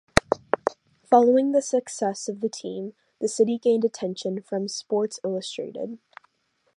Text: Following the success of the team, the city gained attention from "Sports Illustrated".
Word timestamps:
Following 1.11 1.51
the 1.51 1.61
success 1.61 2.27
of 2.27 2.41
the 2.41 2.49
team, 2.49 2.95
the 3.19 3.27
city 3.27 3.59
gained 3.59 3.85
attention 3.85 4.41
from 4.41 4.67
"Sports 4.67 5.19
Illustrated". 5.23 5.99